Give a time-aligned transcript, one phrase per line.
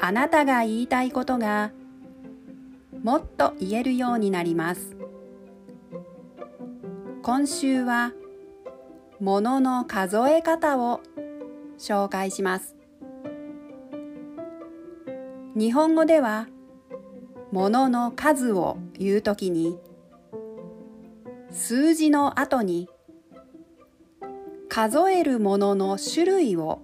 [0.00, 1.72] あなたが言いたいことが
[3.02, 4.96] もっと言えるようになります。
[7.22, 8.12] 今週は
[9.20, 11.00] 物のの数え方を
[11.78, 12.76] 紹介します。
[15.56, 16.46] 日本語では
[17.50, 19.78] 物の数を言うときに
[21.50, 22.88] 数字の後に
[24.68, 26.82] 数えるものの種類を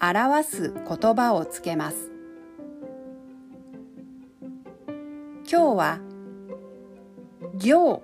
[0.00, 2.10] 表す言葉をつけます。
[5.50, 6.00] 今日は
[7.54, 8.02] 行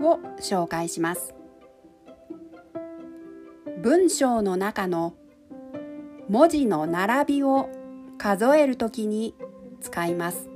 [0.00, 1.34] を紹介します。
[3.82, 5.14] 文章の中の
[6.28, 7.68] 文字の並びを
[8.18, 9.34] 数えるときに
[9.80, 10.48] 使います。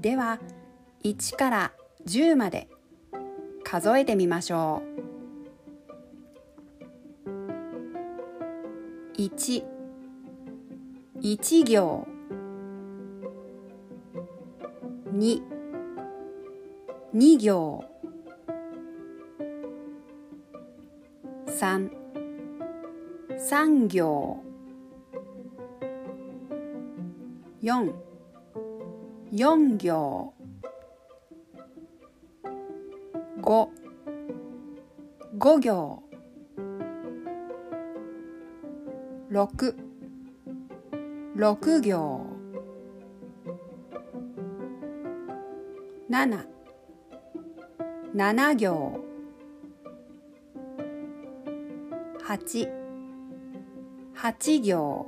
[0.00, 0.40] では
[1.04, 1.72] 1から
[2.06, 2.68] 10まで
[3.64, 4.87] 数えてみましょう。
[9.18, 9.64] 1
[11.20, 12.06] 1行。
[15.12, 15.42] 2
[17.12, 17.82] 2行。
[21.48, 21.90] 3
[23.36, 24.40] 3行。
[27.60, 27.92] 4
[29.32, 30.32] 4行。
[33.42, 33.68] 5
[35.40, 36.07] 5行。
[39.46, 39.74] 六。
[41.34, 42.28] 六行。
[52.36, 52.36] 七。
[52.36, 52.68] 七行。
[54.20, 54.32] 八。
[54.32, 55.06] 八行。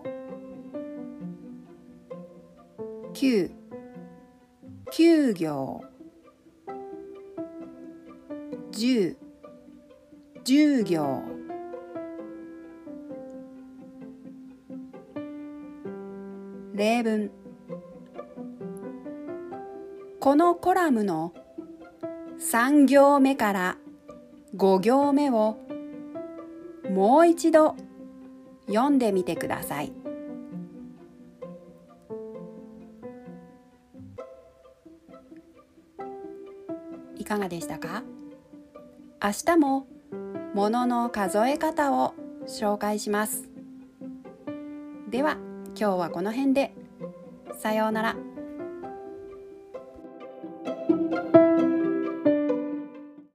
[3.13, 3.49] 九。
[4.93, 5.81] 九行。
[8.71, 9.17] 十。
[10.45, 11.40] 十行。
[16.81, 17.31] 例文
[20.19, 21.35] このコラムの
[22.39, 23.77] 3行目から
[24.57, 25.59] 5行目を
[26.89, 27.77] もう一度
[28.67, 29.93] 読んでみてください。
[37.19, 38.05] いかがでしたか？
[39.23, 39.87] 明日も
[40.55, 42.15] 物の数え方を
[42.47, 43.51] 紹介します。
[45.11, 45.37] では
[45.81, 46.75] 今日はこの辺で
[47.59, 48.30] さようなら。